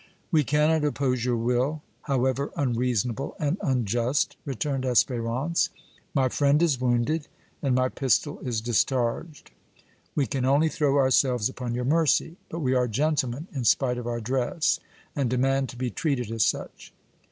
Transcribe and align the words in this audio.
"We 0.31 0.43
cannot 0.43 0.83
oppose 0.83 1.23
your 1.23 1.37
will, 1.37 1.83
however 2.01 2.51
unreasonable 2.57 3.35
and 3.39 3.57
unjust," 3.61 4.35
returned 4.45 4.83
Espérance; 4.83 5.69
"my 6.15 6.27
friend 6.27 6.59
is 6.63 6.81
wounded 6.81 7.27
and 7.61 7.75
my 7.75 7.87
pistol 7.87 8.39
is 8.39 8.61
discharged. 8.61 9.51
We 10.15 10.25
can 10.25 10.43
only 10.43 10.69
throw 10.69 10.97
ourselves 10.97 11.49
upon 11.49 11.75
your 11.75 11.85
mercy; 11.85 12.37
but 12.49 12.61
we 12.61 12.73
are 12.73 12.87
gentlemen 12.87 13.45
in 13.53 13.63
spite 13.63 13.99
of 13.99 14.07
our 14.07 14.21
dress, 14.21 14.79
and 15.15 15.29
demand 15.29 15.69
to 15.69 15.77
be 15.77 15.91
treated 15.91 16.31
as 16.31 16.43
such!" 16.43 16.91